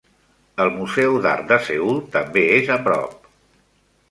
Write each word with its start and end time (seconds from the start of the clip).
El 0.63 0.71
Museu 0.77 1.17
d'Art 1.25 1.45
de 1.51 1.59
Seül 1.67 2.01
també 2.17 2.47
és 2.57 2.73
a 2.79 2.79
prop. 2.89 3.31